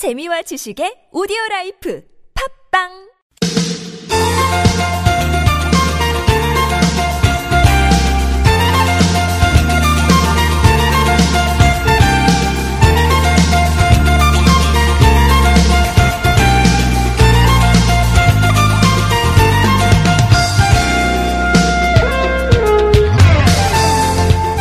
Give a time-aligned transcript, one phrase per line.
[0.00, 2.00] 재미와 지식의 오디오 라이프
[2.72, 2.88] 팝빵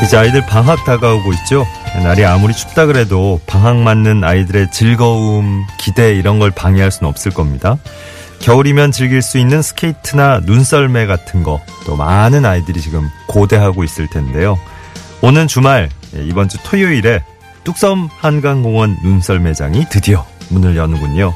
[0.03, 1.65] 이제 아이들 방학 다가오고 있죠.
[2.03, 7.77] 날이 아무리 춥다 그래도 방학 맞는 아이들의 즐거움, 기대 이런 걸 방해할 수는 없을 겁니다.
[8.39, 11.59] 겨울이면 즐길 수 있는 스케이트나 눈썰매 같은 거
[11.89, 14.59] 또 많은 아이들이 지금 고대하고 있을 텐데요.
[15.21, 17.23] 오는 주말 예, 이번 주 토요일에
[17.63, 21.33] 뚝섬 한강공원 눈썰매장이 드디어 문을 여는군요.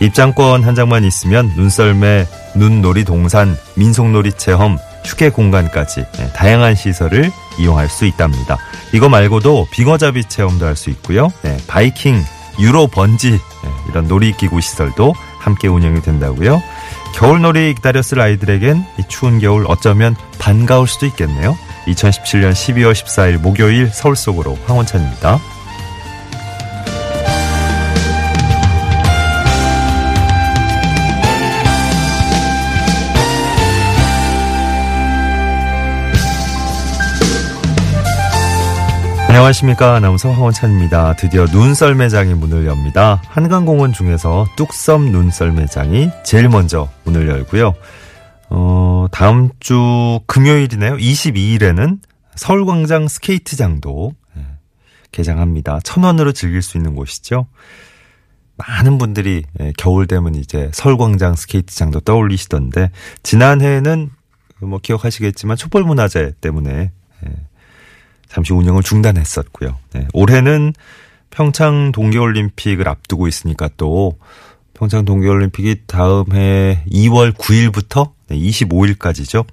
[0.00, 7.88] 입장권 한 장만 있으면 눈썰매, 눈놀이 동산, 민속놀이 체험, 휴게 공간까지 예, 다양한 시설을 이용할
[7.88, 8.56] 수 있답니다.
[8.92, 11.32] 이거 말고도 빙어잡이 체험도 할 수 있고요.
[11.42, 12.22] 네, 바이킹,
[12.60, 16.62] 유로 번지 네, 이런 놀이기구 시설도 함께 운영이 된다고요.
[17.14, 21.56] 겨울놀이 기다렸을 아이들에겐 이 추운 겨울 어쩌면 반가울 수도 있겠네요.
[21.86, 25.40] 2017년 12월 14일 목요일 서울 속으로 황원찬입니다.
[39.38, 39.94] 안녕하십니까.
[39.94, 41.14] 아나운서 황원찬입니다.
[41.14, 43.22] 드디어 눈썰매장이 문을 엽니다.
[43.26, 47.72] 한강공원 중에서 뚝섬 눈썰매장이 제일 먼저 문을 열고요.
[48.50, 50.96] 어, 다음 주 금요일이네요.
[50.96, 52.00] 22일에는
[52.34, 54.40] 서울광장 스케이트장도 예,
[55.12, 55.78] 개장합니다.
[55.84, 57.46] 천 원으로 즐길 수 있는 곳이죠.
[58.56, 62.90] 많은 분들이 예, 겨울 되면 이제 서울광장 스케이트장도 떠올리시던데
[63.22, 64.10] 지난해에는
[64.62, 66.90] 뭐 기억하시겠지만 촛불문화재 때문에
[67.24, 67.47] 예,
[68.28, 69.76] 잠시 운영을 중단했었고요.
[69.92, 70.72] 네, 올해는
[71.30, 74.18] 평창 동계올림픽을 앞두고 있으니까 또
[74.74, 79.46] 평창 동계올림픽이 다음 해 2월 9일부터 네, 25일까지죠.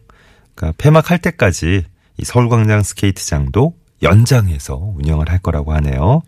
[0.53, 1.83] 그러니까 폐막할 때까지
[2.17, 6.21] 이 서울광장 스케이트장도 연장해서 운영을 할 거라고 하네요.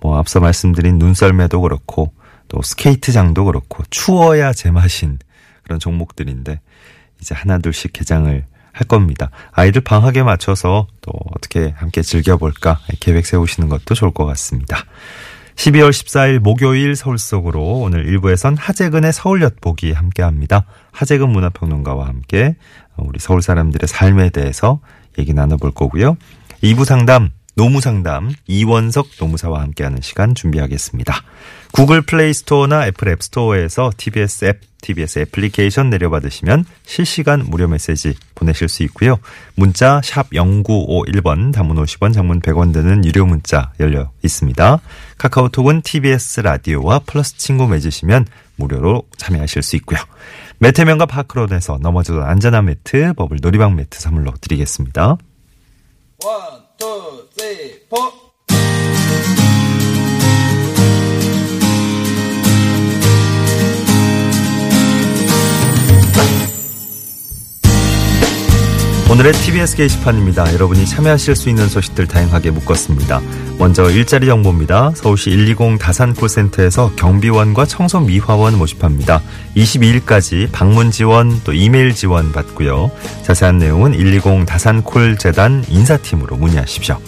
[0.00, 2.12] 뭐 앞서 말씀드린 눈썰매도 그렇고
[2.48, 5.18] 또 스케이트장도 그렇고 추워야 제맛인
[5.62, 6.60] 그런 종목들인데
[7.20, 9.30] 이제 하나둘씩 개장을 할 겁니다.
[9.52, 14.84] 아이들 방학에 맞춰서 또 어떻게 함께 즐겨볼까 계획 세우시는 것도 좋을 것 같습니다.
[15.54, 20.66] 12월 14일 목요일 서울 속으로 오늘 1부에선 하재근의 서울 엿보기 함께 합니다.
[20.90, 22.56] 하재근 문화평론가와 함께
[22.96, 24.80] 우리 서울 사람들의 삶에 대해서
[25.18, 26.16] 얘기 나눠볼 거고요.
[26.62, 31.14] 2부 상담 노무 상담 이원석 노무사와 함께하는 시간 준비하겠습니다.
[31.74, 38.68] 구글 플레이 스토어나 애플 앱 스토어에서 TBS 앱, TBS 애플리케이션 내려받으시면 실시간 무료 메시지 보내실
[38.68, 39.18] 수 있고요.
[39.56, 44.78] 문자 샵 0951번 단문 50원 장문 100원 드는 유료 문자 열려 있습니다.
[45.18, 49.98] 카카오톡은 TBS 라디오와 플러스 친구 맺으시면 무료로 참여하실 수 있고요.
[50.58, 55.16] 매태면과 파크론에서 넘어져도 안전한 매트, 버블 놀이방 매트 선물로 드리겠습니다.
[56.24, 56.53] 원,
[69.10, 70.54] 오늘의 TBS 게시판입니다.
[70.54, 73.20] 여러분이 참여하실 수 있는 소식들 다양하게 묶었습니다.
[73.58, 74.92] 먼저 일자리 정보입니다.
[74.94, 79.20] 서울시 120 다산콜센터에서 경비원과 청소 미화원 모집합니다.
[79.56, 82.90] 22일까지 방문 지원 또 이메일 지원 받고요.
[83.22, 86.98] 자세한 내용은 120 다산콜 재단 인사팀으로 문의하십시오.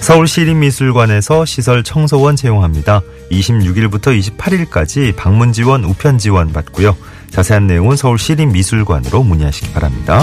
[0.00, 3.02] 서울시립미술관에서 시설 청소원 채용합니다.
[3.30, 6.96] 26일부터 28일까지 방문 지원, 우편 지원 받고요.
[7.30, 10.22] 자세한 내용은 서울시립미술관으로 문의하시기 바랍니다.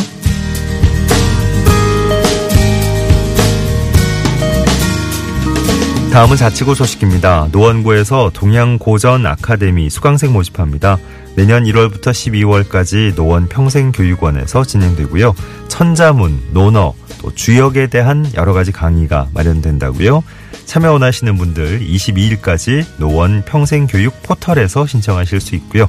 [6.12, 7.50] 다음은 자치구 소식입니다.
[7.52, 10.98] 노원구에서 동양고전 아카데미 수강생 모집합니다.
[11.36, 15.36] 내년 1월부터 12월까지 노원 평생교육원에서 진행되고요.
[15.68, 20.24] 천자문, 논어, 또 주역에 대한 여러 가지 강의가 마련된다고요.
[20.66, 25.88] 참여 원하시는 분들 22일까지 노원 평생교육 포털에서 신청하실 수 있고요.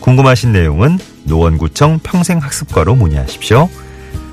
[0.00, 3.68] 궁금하신 내용은 노원구청 평생학습과로 문의하십시오.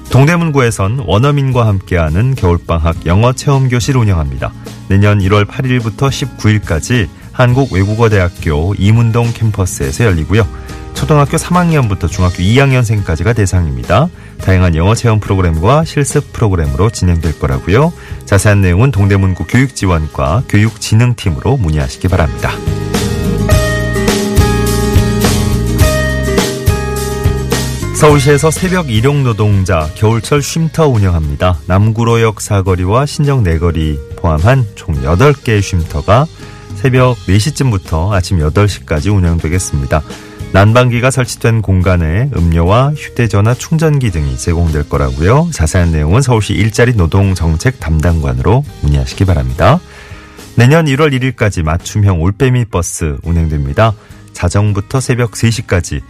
[0.09, 4.51] 동대문구에선 원어민과 함께하는 겨울방학 영어 체험교실 운영합니다.
[4.88, 10.48] 내년 1월 8일부터 19일까지 한국외국어대학교 이문동 캠퍼스에서 열리고요.
[10.94, 14.09] 초등학교 3학년부터 중학교 2학년생까지가 대상입니다.
[14.42, 17.94] 다양한 영어 체험 프로그램과 실습 프로그램으로 진행될 거라고요.
[18.25, 22.51] 자세한 내용은 동대문구 교육지원과 교육진흥팀으로 문의하시기 바랍니다.
[27.98, 31.58] 서울시에서 새벽 일용 노동자 겨울철 쉼터 운영합니다.
[31.66, 36.28] 남구로역 사거리와 신정 내거리 포함한 총 8개의 쉼터가
[36.76, 40.04] 새벽 4시쯤부터 아침 8시까지 운영되겠습니다.
[40.54, 45.50] 난방기가 설치된 공간에 음료와 휴대전화 충전기 등이 제공될 거라고요.
[45.52, 49.80] 자세한 내용은 서울시 일자리 노동 정책 담당관으로 문의하시기 바랍니다.
[50.56, 53.94] 내년 1월 1일까지 맞춤형 올빼미 버스 운행됩니다.
[54.34, 56.02] 자정부터 새벽 3시까지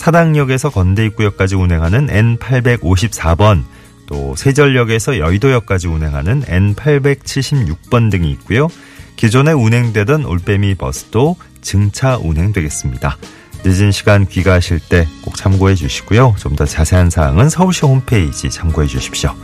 [0.00, 3.64] 사당역에서 건대입구역까지 운행하는 N854번
[4.06, 8.68] 또 세전역에서 여의도역까지 운행하는 N876번 등이 있고요.
[9.16, 13.18] 기존에 운행되던 올빼미 버스도 증차 운행되겠습니다.
[13.62, 16.34] 늦은 시간 귀가하실 때 꼭 참고해 주시고요.
[16.38, 19.34] 좀 더 자세한 사항은 서울시 홈페이지 참고해 주십시오.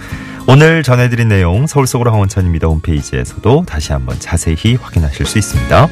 [0.49, 2.67] 오늘 전해드린 내용 서울 속으로 황원천입니다.
[2.67, 5.89] 홈페이지에서도 다시 한번 자세히 확인하실 수 있습니다.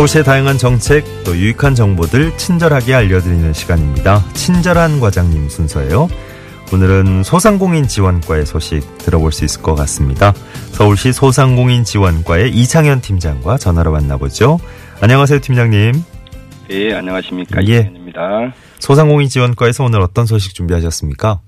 [0.00, 4.20] 서울시의 다양한 정책 또 유익한 정보들 친절하게 알려드리는 시간입니다.
[4.32, 6.08] 친절한 과장님 순서예요.
[6.72, 10.32] 오늘은 소상공인 지원과의 소식 들어볼 수 있을 것 같습니다.
[10.72, 14.58] 서울시 소상공인 지원과의 이창현 팀장과 전화로 만나보죠.
[15.02, 15.92] 안녕하세요, 팀장님.
[16.70, 17.62] 네, 안녕하십니까.
[17.66, 17.90] 예.
[17.92, 21.40] 이입니다 소상공인 지원과에서 오늘 어떤 소식 준비하셨습니까?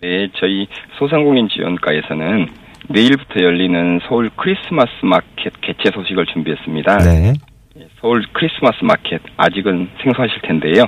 [0.00, 0.66] 네, 저희
[0.98, 2.48] 소상공인 지원과에서는
[2.88, 6.98] 내일부터 열리는 서울 크리스마스 마켓 개최 소식을 준비했습니다.
[6.98, 7.34] 네.
[7.80, 10.84] 예, 서울 크리스마스 마켓 아직은 생소하실 텐데요.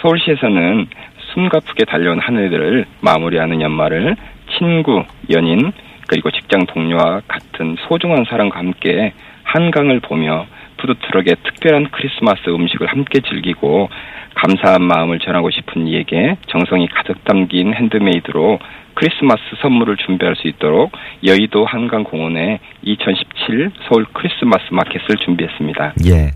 [0.00, 0.86] 서울시에서는
[1.32, 4.16] 숨가쁘게 달려온 한 해들을 마무리하는 연말을
[4.56, 5.72] 친구, 연인,
[6.08, 9.12] 그리고 직장 동료와 같은 소중한 사람과 함께
[9.42, 10.46] 한강을 보며
[10.80, 13.88] 푸드트럭의 특별한 크리스마스 음식을 함께 즐기고
[14.34, 18.58] 감사한 마음을 전하고 싶은 이에게 정성이 가득 담긴 핸드메이드로
[18.94, 20.92] 크리스마스 선물을 준비할 수 있도록
[21.24, 25.94] 여의도 한강공원에 2017 서울 크리스마스 마켓을 준비했습니다.
[26.06, 26.32] 예.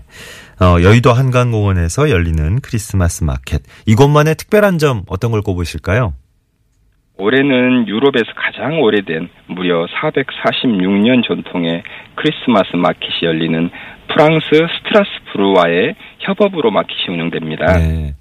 [0.63, 3.61] 어, 여의도 한강공원에서 열리는 크리스마스 마켓.
[3.85, 6.13] 이곳만의 특별한 점 어떤 걸 꼽으실까요?
[7.17, 11.83] 올해는 유럽에서 가장 오래된 무려 446년 전통의
[12.15, 13.69] 크리스마스 마켓이 열리는
[14.07, 17.77] 프랑스 스트라스부르와의 협업으로 마켓이 운영됩니다.
[17.77, 18.13] 네.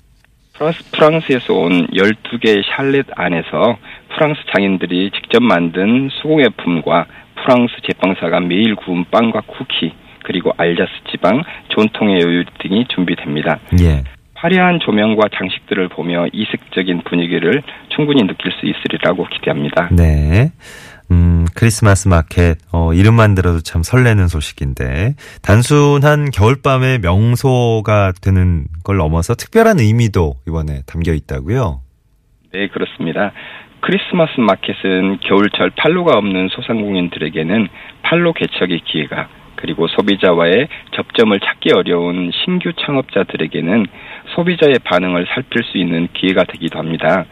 [0.55, 3.77] 프랑스, 프랑스에서 온 12개의 샬렛 안에서
[4.15, 9.93] 프랑스 장인들이 직접 만든 수공예품과 프랑스 제빵사가 매일 구운 빵과 쿠키,
[10.23, 11.43] 그리고 알자스 지방,
[11.77, 13.59] 전통의 요리 등이 준비됩니다.
[13.81, 14.05] 예.
[14.45, 19.89] 화려한 조명과 장식들을 보며 이색적인 분위기를 충분히 느낄 수 있으리라고 기대합니다.
[19.91, 20.53] 네.
[21.11, 29.35] 음, 크리스마스 마켓, 어, 이름만 들어도 참 설레는 소식인데, 단순한 겨울밤의 명소가 되는 걸 넘어서
[29.35, 31.81] 특별한 의미도 이번에 담겨 있다고요?
[32.53, 33.33] 네, 그렇습니다.
[33.81, 37.69] 크리스마스 마켓은 겨울철 판로가 없는 소상공인들에게는
[38.03, 39.29] 판로 개척의 기회가
[39.65, 43.87] 그리고 소비자와의 접점을 찾기 어려운 신규 창업자들에게는
[44.35, 47.25] 소비자의 반응을 살필 수 있는 기회가 되기도 합니다.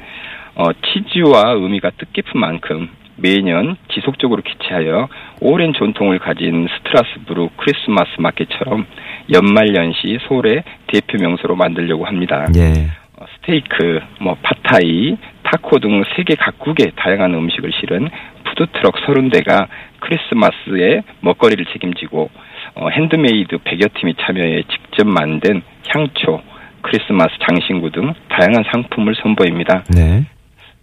[0.54, 5.08] 어, 치즈와 의미가 뜻깊은 만큼 매년 지속적으로 개최하여
[5.40, 8.86] 오랜 전통을 가진 스트라스부르 크리스마스 마켓처럼
[9.32, 12.46] 연말연시 서울의 대표 명소로 만들려고 합니다.
[12.56, 12.88] 예.
[13.16, 18.08] 어, 스테이크, 뭐 팟타이, 타코 등 세계 각국의 다양한 음식을 실은
[18.44, 19.68] 푸드트럭 30대가
[20.00, 22.30] 크리스마스에 먹거리를 책임지고
[22.74, 26.42] 어, 핸드메이드 100여 팀이 참여해 직접 만든 향초,
[26.82, 29.84] 크리스마스 장신구 등 다양한 상품을 선보입니다.
[29.94, 30.26] 네.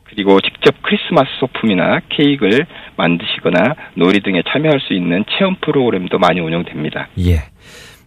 [0.04, 2.66] 그리고 직접 크리스마스 소품이나 케이크를
[2.98, 7.08] 만드시거나 놀이 등에 참여할 수 있는 체험 프로그램도 많이 운영됩니다.
[7.20, 7.44] 예.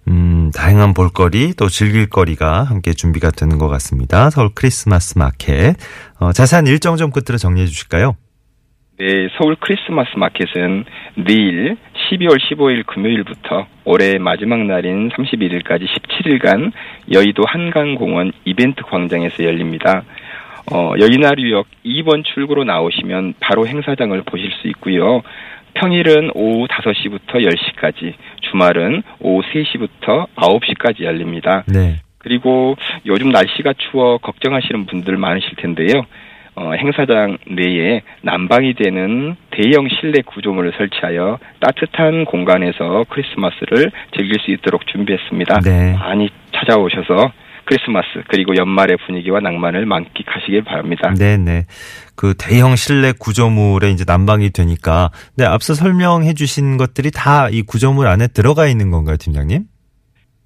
[0.09, 4.31] 음, 다양한 볼거리 또 즐길거리가 함께 준비가 되는 것 같습니다.
[4.31, 5.77] 서울 크리스마스 마켓.
[6.19, 8.17] 어, 자세한 일정 좀 끝으로 정리해 주실까요?
[8.99, 10.85] 네, 서울 크리스마스 마켓은
[11.25, 11.77] 내일
[12.13, 16.73] 12월 15일 금요일부터 올해 마지막 날인 31일까지 17일간
[17.11, 20.03] 여의도 한강공원 이벤트 광장에서 열립니다.
[20.71, 25.23] 어, 여의나루역 2번 출구로 나오시면 바로 행사장을 보실 수 있고요.
[25.75, 31.65] 평일은 오후 5시부터 10시까지, 주말은 오후 3시부터 9시까지 열립니다.
[31.67, 31.97] 네.
[32.19, 32.77] 그리고
[33.07, 36.05] 요즘 날씨가 추워 걱정하시는 분들 많으실 텐데요.
[36.55, 44.87] 어, 행사장 내에 난방이 되는 대형 실내 구조물을 설치하여 따뜻한 공간에서 크리스마스를 즐길 수 있도록
[44.87, 45.61] 준비했습니다.
[45.61, 45.95] 네.
[45.99, 47.33] 많이 찾아오셔서
[47.65, 51.15] 크리스마스 그리고 연말의 분위기와 낭만을 만끽하시길 바랍니다.
[51.15, 51.65] 네네.
[52.17, 58.09] 그 대형 실내 구조물에 이제 난방이 되니까, 네, 앞서 설명해 주신 것들이 다 이 구조물
[58.09, 59.63] 안에 들어가 있는 건가요, 팀장님?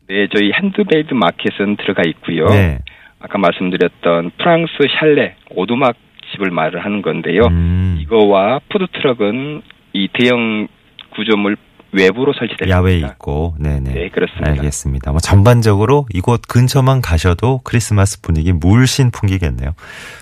[0.09, 2.47] 네, 저희 handmade market은 들어가 있고요.
[2.49, 2.79] 네.
[3.21, 5.97] 아까 말씀드렸던 프랑스 샬레 오두막
[6.33, 7.47] 집을 말을 하는 건데요.
[7.47, 10.69] 음, 이거와 푸드트럭은 이 대형
[11.15, 11.57] 구조물
[11.93, 12.77] 외부로 설치됐습니다.
[12.77, 13.93] 야외에 있고, 네네.
[13.93, 14.51] 네, 그렇습니다.
[14.51, 15.13] 알겠습니다.
[15.13, 19.71] 뭐 전반적으로 이곳 근처만 가셔도 크리스마스 분위기 물씬 풍기겠네요.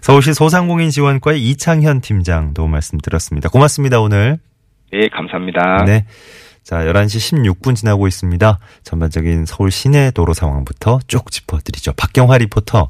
[0.00, 3.48] 서울시 소상공인 지원과의 이창현 팀장도 말씀드렸습니다.
[3.48, 4.38] 고맙습니다, 오늘.
[4.92, 5.84] 네, 감사합니다.
[5.84, 6.04] 네.
[6.64, 8.58] 자, 11시 16분 지나고 있습니다.
[8.84, 11.92] 전반적인 서울 시내 도로 상황부터 쭉 짚어드리죠.
[11.92, 12.88] 박경화 리포터.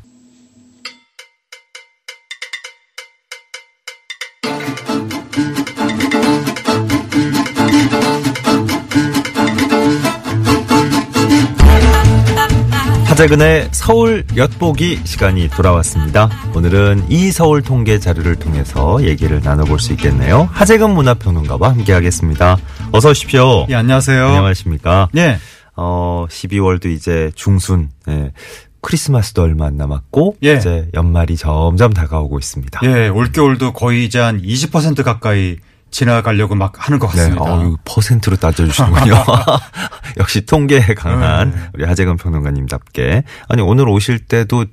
[13.14, 16.28] 하재근의 서울 엿보기 시간이 돌아왔습니다.
[16.52, 20.48] 오늘은 이 서울 통계 자료를 통해서 얘기를 나눠볼 수 있겠네요.
[20.50, 22.56] 하재근 문화평론가와 함께하겠습니다.
[22.90, 23.66] 어서 오십시오.
[23.70, 24.26] 예, 안녕하세요.
[24.26, 25.10] 안녕하십니까?
[25.16, 25.38] 예.
[25.76, 28.32] 어, 12월도 이제 중순, 예.
[28.80, 30.54] 크리스마스도 얼마 안 남았고, 예.
[30.54, 32.80] 이제 연말이 점점 다가오고 있습니다.
[32.82, 35.58] 예, 올겨울도 거의 이제 한 20% 가까이
[35.94, 37.44] 지나가려고 막 하는 것 네, 같습니다.
[37.44, 39.14] 어, 퍼센트로 따져주시는군요.
[40.18, 41.56] 역시 통계에 강한 네.
[41.72, 43.22] 우리 하재근 평론가님답게.
[43.48, 44.64] 아니, 오늘 오실 때도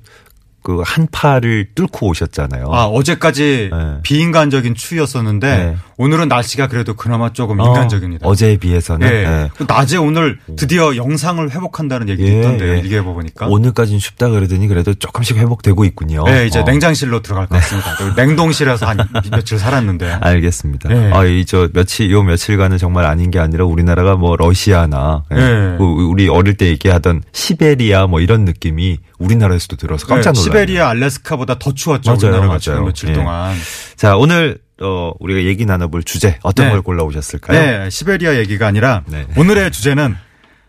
[0.62, 2.66] 그 한파를 뚫고 오셨잖아요.
[2.70, 3.78] 아, 어제까지 네.
[4.02, 5.76] 비인간적인 추위였었는데 네.
[5.96, 8.26] 오늘은 날씨가 그래도 그나마 조금 어, 인간적입니다.
[8.26, 9.08] 어제에 비해서는.
[9.08, 9.12] 예.
[9.12, 9.50] 예.
[9.56, 12.74] 그 낮에 오늘 드디어 영상을 회복한다는 얘기도 예, 있던데요.
[12.74, 12.82] 예.
[12.84, 13.46] 이게 보니까.
[13.46, 16.24] 오늘까지는 춥다 그러더니 그래도 조금씩 회복되고 있군요.
[16.28, 16.64] 예, 이제 어.
[16.64, 17.96] 냉장실로 들어갈 것 같습니다.
[17.98, 18.98] 그리고 냉동실에서 한
[19.30, 20.18] 며칠 살았는데.
[20.22, 20.88] 알겠습니다.
[20.88, 21.10] 네.
[21.12, 25.76] 아, 이저 며칠 요 며칠간은 정말 아닌 게 아니라 우리나라가 뭐 러시아나 예, 네.
[25.78, 30.51] 그 우리 어릴 때 얘기하던 시베리아 뭐 이런 느낌이 우리나라에서도 들어서 깜짝 예, 놀랐네요.
[30.52, 32.10] 시베리아 알래스카보다 더 추웠죠.
[32.10, 32.84] 맞아요, 우리나라가 맞아요.
[32.84, 33.12] 며칠 예.
[33.14, 33.56] 동안.
[33.96, 36.72] 자, 오늘 어 우리가 얘기 나눠볼 주제 어떤 네.
[36.72, 37.60] 걸 골라 오셨을까요?
[37.60, 39.26] 네, 시베리아 얘기가 아니라 네.
[39.36, 40.16] 오늘의 주제는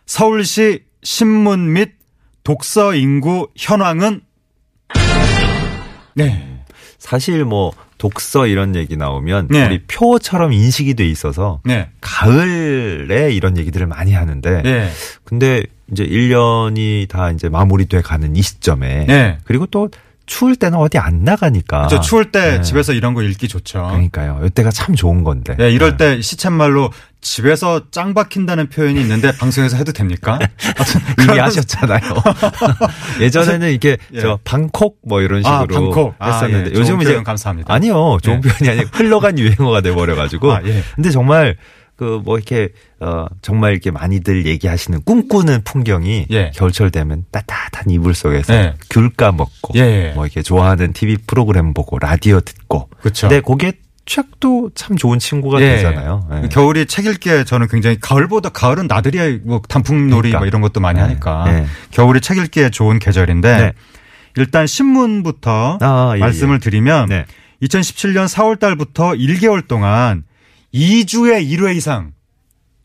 [0.06, 1.94] 서울시 신문 및
[2.44, 4.22] 독서 인구 현황은
[6.16, 6.60] 네.
[7.00, 9.66] 사실 뭐 독서 이런 얘기 나오면 네.
[9.66, 11.90] 우리 표처럼 인식이 돼 있어서 네.
[12.02, 14.92] 가을에 이런 얘기들을 많이 하는데 네.
[15.24, 15.64] 근데
[15.94, 19.38] 이제 1년이 다 이제 마무리돼 가는 이 시점에 네.
[19.46, 19.90] 그리고 또
[20.26, 22.62] 추울 때는 어디 안 나가니까 저 추울 때 네.
[22.62, 23.88] 집에서 이런 거 읽기 좋죠.
[23.88, 24.40] 그러니까요.
[24.46, 25.56] 이때가 참 좋은 건데.
[25.58, 30.40] 네, 이럴 때 시쳇말로 집에서 짱 박힌다는 표현이 있는데 방송에서 해도 됩니까?
[31.20, 32.00] 이미 그런- 하셨잖아요.
[33.20, 34.20] 예전에는 이게 예.
[34.22, 36.16] 저 방콕 뭐 이런 식으로 아, 방콕.
[36.20, 36.74] 아, 했었는데 예.
[36.74, 37.74] 좋은 요즘 이제 감사합니다.
[37.74, 38.18] 아니요.
[38.22, 38.50] 좋은 예.
[38.50, 40.54] 표현이 아니고 흘러간 유행어가 돼 버려 가지고.
[40.54, 40.84] 아, 예.
[40.96, 41.56] 근데 정말
[41.96, 42.70] 그 뭐 이렇게
[43.00, 46.52] 어 정말 이렇게 많이들 얘기하시는 꿈꾸는 풍경이 예.
[46.56, 48.74] 겨울철 되면 따뜻한 이불 속에서 예.
[48.90, 50.12] 귤 까먹고 예.
[50.16, 53.28] 뭐 이렇게 좋아하는 TV 프로그램 보고 라디오 듣고 그렇죠.
[53.28, 53.74] 근데 그게
[54.06, 55.76] 책도 참 좋은 친구가 예.
[55.76, 56.28] 되잖아요.
[56.44, 56.50] 예.
[56.50, 60.40] 겨울이 책 읽기에 저는 굉장히 가을보다 가을은 나들이 뭐 단풍놀이 그러니까.
[60.40, 61.04] 뭐 이런 것도 많이 네.
[61.04, 61.66] 하니까 네.
[61.92, 63.74] 겨울이 책 읽기에 좋은 계절인데 네.
[64.36, 66.60] 일단 신문부터 아, 예, 말씀을 예.
[66.60, 67.26] 드리면 네.
[67.62, 70.24] 2017년 4월 달부터 1개월 동안
[70.74, 72.14] 2주에 1회 이상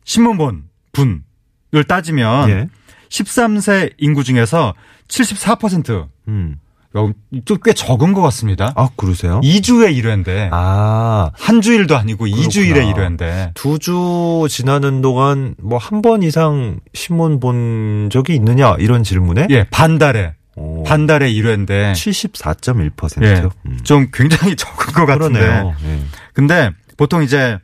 [0.05, 2.69] 신문 본 분을 따지면 예.
[3.11, 4.75] 13세 인구 중에서
[5.09, 6.57] 74% 음.
[6.95, 7.11] 어,
[7.45, 8.73] 좀꽤 적은 것 같습니다.
[8.75, 9.41] 아, 그러세요?
[9.43, 12.95] 2주에 1회인데 아, 한 주일도 아니고 2주일에 그렇구나.
[13.09, 19.47] 1회인데 두 주 지나는 동안 뭐 한 번 이상 신문 본 적이 있느냐 이런 질문에
[19.51, 23.51] 예, 반달에 오, 반달에 1회인데 74.1%요.
[23.71, 25.41] 예, 좀 굉장히 적은 것 같은데.
[25.41, 25.45] 음.
[25.45, 25.75] 그러네요.
[25.85, 26.01] 예.
[26.33, 27.59] 근데 보통 이제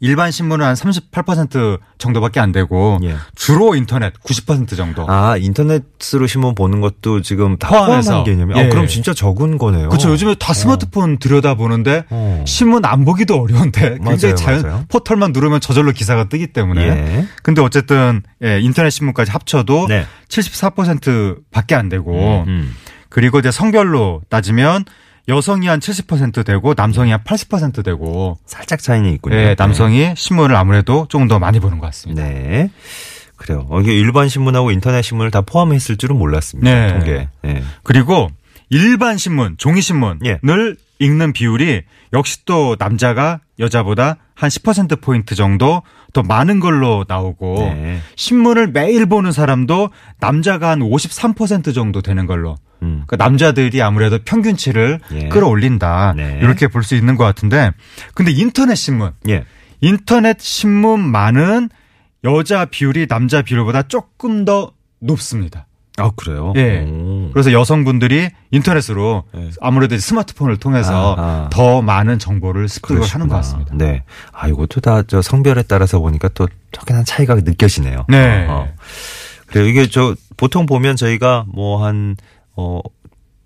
[0.00, 3.16] 일반 신문은 한 38% 정도밖에 안 되고 예.
[3.34, 5.04] 주로 인터넷 90% 정도.
[5.08, 8.10] 아, 인터넷으로 신문 보는 것도 지금 다 포함해서.
[8.10, 8.54] 포함한 개념이.
[8.56, 8.64] 예.
[8.64, 9.90] 아, 그럼 진짜 적은 거네요.
[9.90, 10.10] 그렇죠.
[10.10, 12.42] 요즘에 다 스마트폰 들여다 보는데 어.
[12.46, 14.84] 신문 안 보기도 어려운데 굉장히 맞아요, 자연 맞아요.
[14.88, 16.82] 포털만 누르면 저절로 기사가 뜨기 때문에.
[16.82, 17.26] 예.
[17.42, 20.06] 근데 어쨌든 예, 인터넷 신문까지 합쳐도 네.
[20.28, 22.74] 74%밖에 안 되고 음.
[23.10, 24.84] 그리고 이제 성별로 따지면
[25.30, 29.36] 여성이 한 70% 되고 남성이 한 80% 되고 살짝 차이는 있군요.
[29.36, 32.22] 예, 남성이 신문을 아무래도 조금 더 많이 보는 것 같습니다.
[32.22, 32.70] 네.
[33.36, 33.66] 그래요.
[33.70, 36.70] 어, 이게 일반 신문하고 인터넷 신문을 다 포함했을 줄은 몰랐습니다.
[36.70, 36.92] 네.
[36.92, 37.28] 통계.
[37.46, 37.62] 예.
[37.82, 38.28] 그리고
[38.68, 40.38] 일반 신문, 종이 신문을 예.
[40.98, 41.82] 읽는 비율이
[42.12, 45.82] 역시 또 남자가 여자보다 한 10% 포인트 정도
[46.12, 48.00] 더 많은 걸로 나오고 네.
[48.16, 52.56] 신문을 매일 보는 사람도 남자가 한 53% 정도 되는 걸로.
[52.82, 53.04] 음.
[53.06, 55.28] 그러니까 남자들이 아무래도 평균치를 예.
[55.28, 56.14] 끌어올린다.
[56.16, 56.38] 네.
[56.42, 57.70] 이렇게 볼 수 있는 것 같은데
[58.14, 59.44] 근데 인터넷 신문 예.
[59.80, 61.68] 인터넷 신문만은
[62.24, 65.66] 여자 비율이 남자 비율보다 조금 더 높습니다.
[65.96, 66.52] 아, 그래요?
[66.56, 66.80] 예.
[66.88, 67.30] 오.
[67.32, 69.50] 그래서 여성분들이 인터넷으로 네.
[69.60, 71.48] 아무래도 스마트폰을 통해서 아하.
[71.52, 73.36] 더 많은 정보를 습득을 하는 것 그러시구나.
[73.36, 73.74] 같습니다.
[73.76, 74.04] 네.
[74.32, 78.06] 아, 이것도 다 저 성별에 따라서 보니까 또 확연한 차이가 느껴지네요.
[78.08, 78.46] 네.
[78.48, 78.68] 어.
[79.46, 79.66] 그래요.
[79.66, 82.16] 이게 저 보통 보면 저희가 뭐 한,
[82.56, 82.80] 어,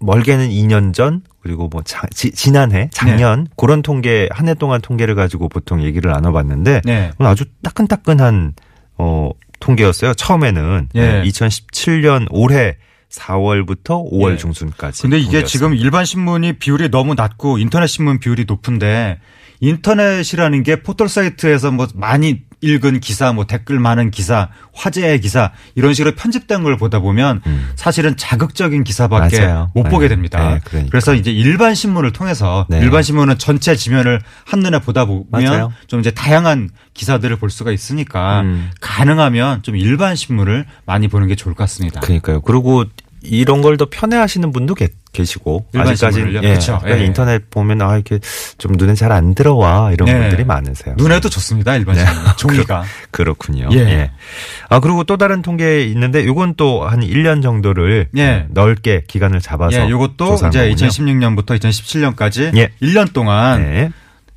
[0.00, 5.14] 멀게는 2년 전 그리고 뭐 자, 지, 지난해 작년 그런 통계 한 해 동안 통계를
[5.14, 7.11] 가지고 보통 얘기를 나눠봤는데 네.
[7.18, 8.54] 오늘 아주 따끈따끈한
[8.99, 9.30] 어
[9.61, 10.12] 통계였어요.
[10.14, 11.00] 처음에는 예.
[11.00, 12.76] 네, 2017년 올해
[13.11, 14.37] 4월부터 5월 예.
[14.37, 15.02] 중순까지.
[15.02, 15.44] 근데 이게.
[15.44, 19.18] 지금 일반 신문이 비율이 너무 낮고 인터넷 신문 비율이 높은데
[19.61, 25.92] 인터넷이라는 게 포털 사이트에서 뭐 많이 읽은 기사, 뭐 댓글 많은 기사, 화제의 기사 이런
[25.94, 27.42] 식으로 편집된 걸 보다 보면
[27.76, 29.42] 사실은 자극적인 기사밖에 음.
[29.42, 29.71] 맞아요.
[29.75, 29.90] 못 네.
[29.90, 30.38] 보게 됩니다.
[30.54, 30.90] 네, 그러니까.
[30.90, 32.78] 그래서 이제 일반 신문을 통해서 네.
[32.80, 35.73] 일반 신문은 전체 지면을 한눈에 보다 보면 맞아요.
[35.87, 38.71] 좀 이제 다양한 기사들을 볼 수가 있으니까 음.
[38.80, 42.00] 가능하면 좀 일반 신문을 많이 보는 게 좋을 것 같습니다.
[42.00, 42.40] 그러니까요.
[42.40, 42.85] 그리고
[43.23, 44.75] 이런 걸 더 편해하시는 분도
[45.14, 46.35] 계, 시고 일반 아직까지는?
[46.44, 46.59] 예.
[46.59, 47.04] 그러니까 예.
[47.06, 48.18] 인터넷 보면 아 이렇게
[48.59, 50.18] 좀 눈에 잘 안 들어와 이런 네.
[50.18, 50.97] 분들이 많으세요.
[50.99, 51.76] 눈에도 좋습니다.
[51.76, 52.14] 일반 신문.
[52.37, 52.85] 종이가.
[53.11, 53.68] 그렇군요.
[53.73, 53.78] 예.
[53.78, 54.11] 예.
[54.68, 58.47] 아 그리고 또 다른 통계 있는데 요건 또 한 1년 정도를 예.
[58.50, 60.75] 넓게 기간을 잡아서 예, 이것도 이제 거군요.
[60.75, 62.68] 2016년부터 2017년까지 예.
[62.83, 63.90] 1년 동안 네.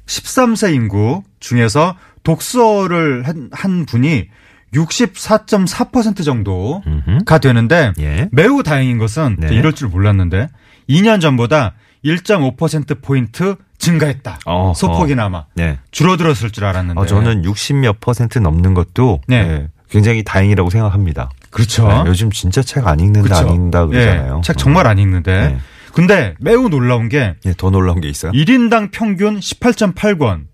[0.06, 4.28] 13세 인구 중에서 독서를 한, 한 분이
[4.74, 7.40] 64.4% 정도가.
[7.40, 8.28] 되는데 예.
[8.32, 9.54] 매우 다행인 것은 네.
[9.56, 10.50] 이럴 줄 몰랐는데
[10.90, 14.40] 2년 전보다 1.5% 포인트 증가했다.
[14.46, 14.74] 어허.
[14.74, 15.78] 소폭이나마 네.
[15.92, 17.00] 줄어들었을 줄 알았는데.
[17.00, 19.36] 어, 저는 60몇 퍼센트 넘는 것도 네.
[19.38, 21.30] 예, 굉장히 다행이라고 생각합니다.
[21.52, 21.88] 그렇죠.
[21.88, 23.36] 네, 요즘 진짜 책 안 읽는다 그쵸?
[23.36, 24.38] 안 읽는다 그러잖아요.
[24.38, 25.50] 예, 책 정말 안 읽는데.
[25.50, 25.58] 네.
[25.94, 28.32] 근데 매우 놀라운 게 예, 더 놀라운 게 있어요.
[28.32, 30.46] 1인당 평균 18.8권.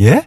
[0.00, 0.26] 예?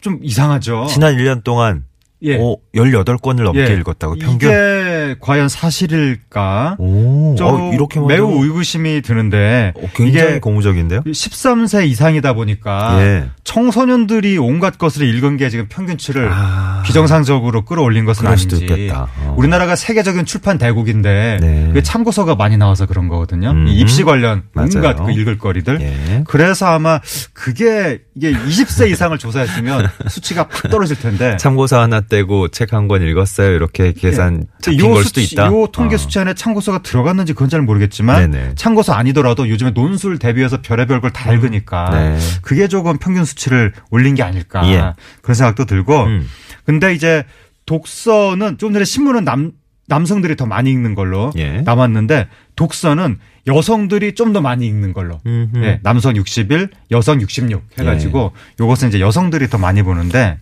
[0.00, 0.86] 좀 이상하죠.
[0.88, 1.84] 지난 1년 동안
[2.22, 2.36] 예.
[2.38, 3.74] 오, 18권을 넘게 예.
[3.74, 4.48] 읽었다고 평균.
[4.48, 6.76] 이게 과연 사실일까?
[6.78, 11.02] 오, 좀 어, 이렇게 매우 의구심이 드는데 어, 굉장히 고무적인데요?
[11.02, 13.24] 13세 이상이다 보니까 예.
[13.44, 16.82] 청소년들이 온갖 것을 읽은 게 지금 평균치를 아.
[16.86, 18.56] 비정상적으로 끌어올린 것은 아닌지.
[18.56, 19.08] 있겠다.
[19.20, 19.34] 어.
[19.36, 21.64] 우리나라가 세계적인 출판 대국인데 네.
[21.68, 23.50] 그게 참고서가 많이 나와서 그런 거거든요.
[23.50, 23.66] 음.
[23.68, 25.04] 이 입시 관련 온갖 맞아요.
[25.06, 25.80] 그 읽을 거리들.
[25.80, 26.24] 예.
[26.26, 27.00] 그래서 아마
[27.34, 31.36] 그게 이게 20세 이상을 조사했으면 수치가 팍 떨어질 텐데.
[31.36, 33.52] 참고서 하나 떼고 책 한 권 읽었어요.
[33.54, 35.46] 이렇게 계산 잡힌 요걸 수도 있다.
[35.48, 35.98] 요 통계 어.
[35.98, 38.54] 수치 안에 참고서가 들어갔는지 그건 잘 모르겠지만 네네.
[38.54, 42.18] 참고서 아니더라도 요즘에 논술 대비해서 별의별 걸 다 읽으니까 네.
[42.42, 44.92] 그게 조금 평균 수치를 올린 게 아닐까 예.
[45.22, 46.28] 그런 생각도 들고 음.
[46.64, 47.24] 근데 이제
[47.66, 49.52] 독서는 좀 전에 신문은 남
[49.88, 51.60] 남성들이 더 많이 읽는 걸로 예.
[51.62, 55.64] 남았는데 독서는 여성들이 좀 더 많이 읽는 걸로 음흠.
[55.64, 60.38] 예, 남성 61, 여성 66 해가지고 요것은 이제 여성들이 더 많이 보는데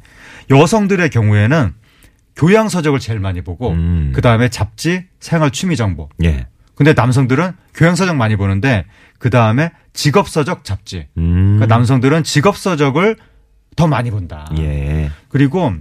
[0.50, 1.72] 여성들의 경우에는
[2.36, 4.12] 교양 서적을 제일 많이 보고 음.
[4.14, 6.08] 그 다음에 잡지, 생활 취미 정보.
[6.24, 6.46] 예.
[6.74, 8.84] 근데 남성들은 교양 서적 많이 보는데
[9.18, 11.06] 그 다음에 직업 서적 잡지.
[11.16, 11.56] 음.
[11.56, 13.16] 그러니까 남성들은 직업 서적을
[13.76, 14.50] 더 많이 본다.
[14.58, 15.10] 예.
[15.28, 15.72] 그리고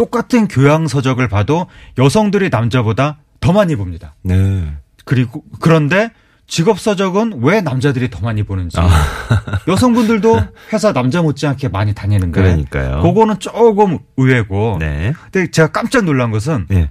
[0.00, 1.66] 똑같은 교양 서적을 봐도
[1.98, 4.14] 여성들이 남자보다 더 많이 봅니다.
[4.22, 4.74] 네.
[5.04, 6.10] 그리고 그런데
[6.46, 8.88] 직업 서적은 왜 남자들이 더 많이 보는지 아.
[9.68, 10.40] 여성분들도
[10.72, 13.02] 회사 남자 못지않게 많이 다니는데 그러니까요.
[13.02, 15.12] 그거는 조금 의외고 네.
[15.30, 16.90] 근데 제가 깜짝 놀란 것은 예.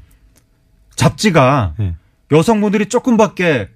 [0.95, 1.95] 잡지가 예.
[2.31, 3.69] 여성분들이 조금밖에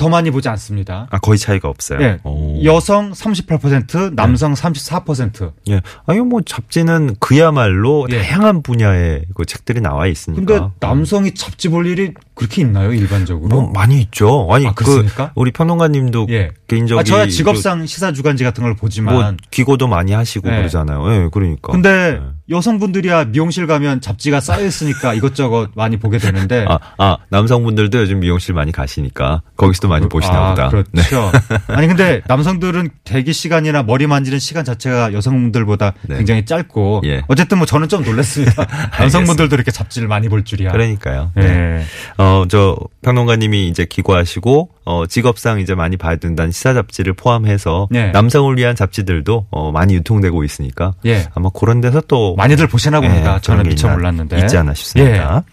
[0.00, 1.06] 더 많이 보지 않습니다.
[1.10, 2.00] 아, 거의 차이가 없어요.
[2.00, 2.18] 예.
[2.24, 2.64] 오.
[2.64, 5.52] 여성 38%, 남성 34%.
[5.68, 5.82] 예.
[6.06, 8.22] 아니, 뭐, 잡지는 그야말로 예.
[8.22, 10.42] 다양한 분야의 그 책들이 나와 있으니까.
[10.46, 13.48] 근데 남성이 잡지 볼 일이 그렇게 있나요, 일반적으로?
[13.48, 14.48] 뭐, 많이 있죠.
[14.50, 15.06] 아니, 아, 그?
[15.34, 16.50] 우리 평론가님도 예.
[16.66, 16.98] 개인적인.
[16.98, 20.56] 아, 저야 직업상 시사 주간지 같은 걸 보지만 뭐, 기고도 많이 하시고 예.
[20.56, 21.12] 그러잖아요.
[21.12, 21.72] 예, 그러니까.
[21.72, 22.40] 근데 예.
[22.50, 28.54] 여성분들이야 미용실 가면 잡지가 쌓여 있으니까 이것저것 많이 보게 되는데 아, 아, 남성분들도 요즘 미용실
[28.54, 30.70] 많이 가시니까 거기서도 많이 보시나 아, 보다.
[30.92, 31.02] 네.
[31.02, 31.30] 그렇죠.
[31.68, 36.16] 아니 근데 남성들은 대기 시간이나 머리 만지는 시간 자체가 여성분들보다 네.
[36.16, 37.22] 굉장히 짧고 예.
[37.28, 38.66] 어쨌든 뭐 저는 좀 놀랐습니다.
[38.98, 40.72] 남성분들도 이렇게 잡지를 많이 볼 줄이야.
[40.72, 41.32] 그러니까요.
[41.36, 41.40] 예.
[41.40, 41.84] 네.
[42.18, 48.10] 어, 저, 평론가님이 이제 기고하시고, 어, 직업상 이제 많이 봐야 된다는 시사 잡지를 포함해서 네.
[48.12, 51.26] 남성을 위한 잡지들도 어, 많이 유통되고 있으니까 예.
[51.34, 53.36] 아마 그런 데서 또 많이들 보시나 봅니다.
[53.36, 54.38] 예, 저는 그런 게 미처 몰랐는데.
[54.38, 55.36] 있지 않나 싶습니다.
[55.36, 55.52] 예.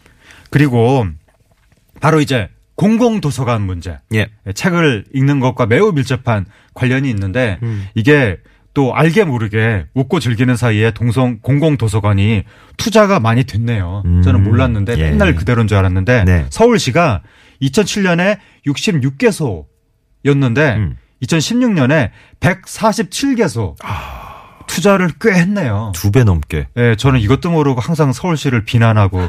[0.49, 1.05] 그리고
[1.99, 3.97] 바로 이제 공공 도서관 문제.
[4.13, 4.29] 예.
[4.53, 7.87] 책을 읽는 것과 매우 밀접한 관련이 있는데 음.
[7.95, 8.37] 이게
[8.73, 12.43] 또 알게 모르게 웃고 즐기는 사이에 동성 공공 도서관이
[12.77, 14.03] 투자가 많이 됐네요.
[14.05, 14.21] 음.
[14.21, 15.09] 저는 몰랐는데 예.
[15.09, 16.45] 맨날 그대로인 줄 알았는데 네.
[16.51, 17.23] 서울시가
[17.63, 18.37] 2007년에
[18.67, 20.97] 66개소였는데 음.
[21.23, 23.75] 2016년에 147개소
[24.67, 25.91] 투자를 꽤 했네요.
[25.95, 26.67] 두 배 넘게.
[26.77, 29.19] 예, 저는 이것도 모르고 항상 서울시를 비난하고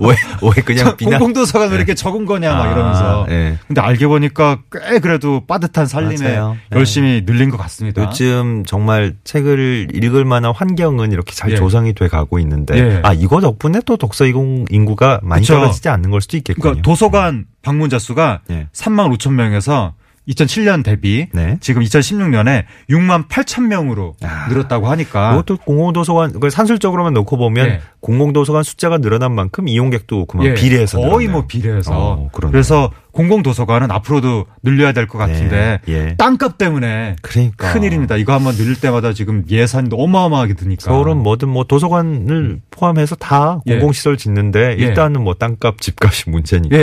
[0.00, 0.08] 왜,
[0.42, 1.18] 왜 그냥 비난.
[1.18, 3.24] 공공도서관 왜 이렇게 적은 거냐 막 이러면서.
[3.24, 3.58] 아, 예.
[3.66, 6.56] 근데 알게 보니까 꽤 그래도 빠듯한 살림에 맞아요.
[6.70, 6.78] 네.
[6.78, 8.02] 열심히 늘린 것 같습니다.
[8.02, 11.56] 요즘 정말 책을 읽을 만한 환경은 이렇게 잘 예.
[11.56, 13.00] 조성이 돼 가고 있는데 예.
[13.02, 15.54] 아 이거 덕분에 또 독서 이공 인구가 많이 그쵸.
[15.54, 16.62] 떨어지지 않는 걸 수도 있겠군요.
[16.62, 18.68] 그러니까 도서관 방문자 수가 예.
[18.72, 19.94] 3만 5천 명에서
[20.28, 21.56] 2007년 대비 네.
[21.60, 24.46] 지금 2016년에 6만 8천 명으로 아.
[24.48, 27.80] 늘었다고 하니까 그것도 공공도서관 그걸 산술적으로만 놓고 보면 예.
[28.00, 31.30] 공공도서관 숫자가 늘어난 만큼 이용객도 그만 예, 비례해서 거의 늘었네요.
[31.32, 32.28] 뭐 비례해서 어.
[32.32, 36.14] 그래서 공공도서관은 앞으로도 늘려야 될 것 같은데 네, 예.
[36.16, 38.16] 땅값 때문에 그러니까 큰일입니다.
[38.16, 43.72] 이거 한번 늘릴 때마다 지금 예산이 어마어마하게 드니까 서울은 뭐든 뭐 도서관을 포함해서 다 예.
[43.72, 44.82] 공공시설 짓는데 예.
[44.84, 46.76] 일단은 뭐 땅값 집값이 문제니까.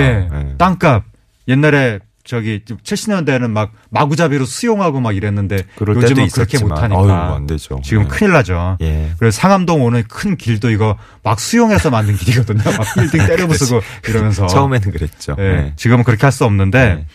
[0.57, 1.03] 땅값
[1.47, 7.79] 옛날에 저기 70년대에는 막 마구잡이로 수용하고 막 이랬는데 요즘은 그렇게 못하니까 어휴, 안 되죠.
[7.83, 8.07] 지금 예.
[8.07, 8.77] 큰일 나죠.
[8.81, 9.11] 예.
[9.19, 12.63] 그래서 상암동 오는 큰 길도 이거 막 수용해서 만든 길이거든요.
[12.63, 15.35] 막 빌딩 때려 부수고 이러면서 처음에는 그랬죠.
[15.39, 15.73] 예, 예.
[15.75, 17.05] 지금은 그렇게 할 수 없는데 네.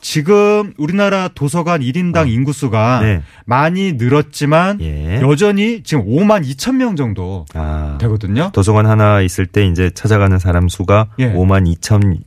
[0.00, 3.22] 지금 우리나라 도서관 1인당 인구수가 네.
[3.44, 5.20] 많이 늘었지만 예.
[5.20, 7.98] 여전히 지금 5만 2천 명 정도 아.
[8.00, 8.50] 되거든요.
[8.52, 11.32] 도서관 하나 있을 때 이제 찾아가는 사람 수가 예.
[11.32, 12.18] 5만 2천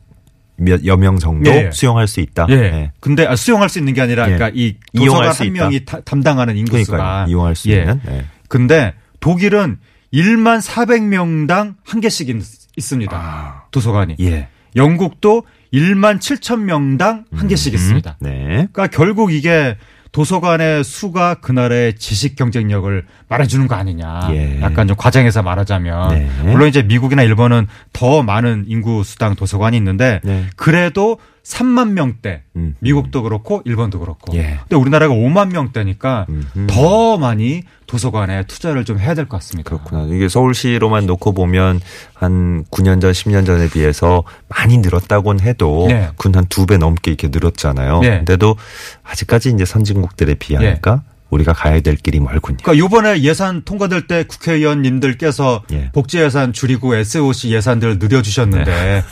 [0.58, 1.70] 몇 여 명 정도 예.
[1.72, 2.48] 수용할 수 있다.
[2.50, 2.92] 예.
[3.00, 4.36] 근데 아, 수용할 수 있는 게 아니라 예.
[4.36, 5.54] 그러니까 이 도서관 수 한.
[5.54, 7.80] 명이 타- 담당하는 인구수가 그러니까 이용할 수 예.
[7.80, 8.02] 있는.
[8.08, 8.26] 예.
[8.48, 9.78] 근데 독일은
[10.14, 12.36] 1만 400명당 한 개씩 있,
[12.78, 13.16] 있습니다.
[13.18, 13.64] 아.
[13.72, 14.16] 도서관이.
[14.22, 14.48] 예.
[14.76, 18.18] 영국도 1만 7천 명당 한 개씩 있습니다.
[18.22, 18.68] 네.
[18.72, 19.78] 그러니까 결국 이게
[20.16, 24.30] 도서관의 수가 그 나라의 지식 경쟁력을 말해주는 거 아니냐.
[24.32, 24.62] 예.
[24.62, 26.10] 약간 좀 과장해서 말하자면.
[26.10, 26.30] 네.
[26.44, 30.46] 물론 이제 미국이나 일본은 더 많은 인구 수당 도서관이 있는데 네.
[30.56, 32.42] 그래도 3만 명대.
[32.56, 32.76] 음.
[32.80, 34.36] 미국도 그렇고 일본도 그렇고.
[34.36, 34.58] 예.
[34.62, 36.68] 근데 우리나라가 5만 명대니까 음흠.
[36.68, 39.70] 더 많이 도서관에 투자를 좀 해야 될 것 같습니다.
[39.70, 40.08] 그렇구나.
[40.12, 41.82] 이게 서울시로만 놓고 보면
[42.16, 46.10] 한 9년 전, 10년 전에 비해서 많이 늘었다곤 해도 네.
[46.16, 48.00] 군한 두 배 넘게 이렇게 늘었잖아요.
[48.00, 48.18] 네.
[48.18, 48.56] 근데도
[49.04, 52.58] 아직까지 이제 선진국들에 비하니까 우리가 가야 될 길이 멀군요.
[52.64, 55.92] 그러니까 요번에 예산 통과될 때 국회의원님들께서 예.
[55.94, 59.04] 복지 예산 줄이고 SOC 예산들 늘려주셨는데 네.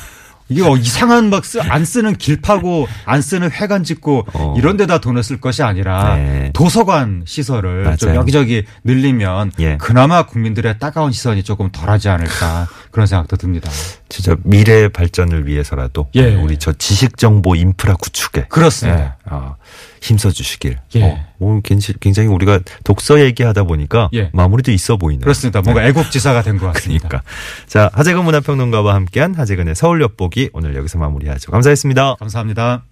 [0.50, 4.56] 이게 어, 이상한 막안 쓰는 길 파고 안 쓰는 회관 짓고 어.
[4.58, 6.52] 이런 데다 돈을 쓸 것이 아니라 네.
[6.54, 8.20] 도서관 시설을 좀 맞아요.
[8.20, 9.78] 여기저기 늘리면 예.
[9.78, 13.70] 그나마 국민들의 따가운 시선이 조금 덜하지 않을까 그런 생각도 듭니다.
[14.10, 16.36] 진짜 미래 발전을 위해서라도 예.
[16.36, 19.00] 우리 저 지식 정보 인프라 구축에 그렇습니다.
[19.00, 19.56] 예, 아,
[20.04, 20.78] 힘써 주시길.
[20.96, 21.04] 예.
[21.04, 24.30] 어, 오늘 굉장히, 우리가 독서 얘기하다 보니까 예.
[24.34, 25.22] 마무리도 있어 보이네요.
[25.22, 25.62] 그렇습니다.
[25.62, 27.08] 뭔가 애국지사가 된 것 같습니다.
[27.08, 27.30] 그러니까.
[27.68, 31.52] 자, 하재근 문화평론가와 함께한 하재근의 서울 엿보기 오늘 여기서 마무리하죠.
[31.52, 32.16] 감사했습니다.
[32.20, 32.84] 감사합니다.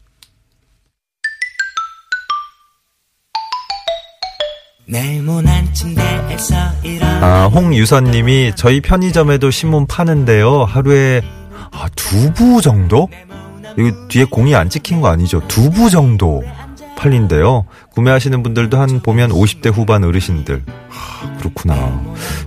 [7.21, 10.63] 아, 홍유선 님이 저희 편의점에도 신문 파는데요.
[10.65, 11.21] 하루에
[11.71, 13.07] 아, 두부 정도?
[13.77, 15.47] 이거 뒤에 공이 안 찍힌 거 아니죠?
[15.47, 16.43] 두부 정도
[17.01, 17.65] 팔린대요.
[17.93, 20.63] 구매하시는 분들도 한 보면 50대 후반 어르신들.
[20.67, 21.99] 아, 그렇구나.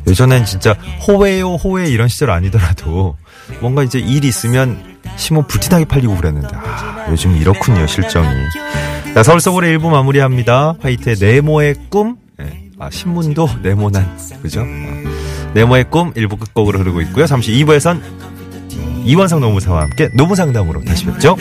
[0.07, 3.17] 예전엔 진짜 호외요 호외 이런 시절 아니더라도
[3.61, 8.29] 뭔가 이제 일 있으면 신문 불티나게 팔리고 그랬는데 아, 요즘 이렇군요 실정이.
[9.15, 10.77] 자, 서울 서울의 일부 마무리합니다.
[10.81, 12.17] 화이트의 네모의 꿈.
[12.41, 12.71] 예.
[12.79, 14.61] 아, 신문도 네모난, 그죠?
[14.61, 17.27] 아, 네모의 꿈 일부 끝곡으로 흐르고 있고요.
[17.27, 18.01] 잠시 2부에선
[19.05, 21.37] 이원상 노무사와 함께 노무상담으로 다시 뵙죠.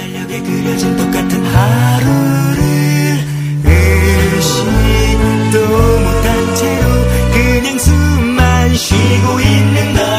[8.84, 10.13] 쉬고 있는 나